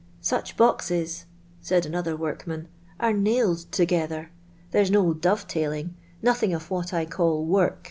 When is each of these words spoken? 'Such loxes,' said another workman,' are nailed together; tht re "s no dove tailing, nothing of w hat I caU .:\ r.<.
'Such 0.19 0.57
loxes,' 0.57 1.25
said 1.61 1.85
another 1.85 2.17
workman,' 2.17 2.67
are 2.99 3.13
nailed 3.13 3.71
together; 3.71 4.31
tht 4.71 4.73
re 4.73 4.81
"s 4.81 4.89
no 4.89 5.13
dove 5.13 5.47
tailing, 5.47 5.93
nothing 6.23 6.55
of 6.55 6.63
w 6.69 6.81
hat 6.81 6.91
I 6.91 7.05
caU 7.05 7.45
.:\ 7.05 7.45
r.<. 7.55 7.77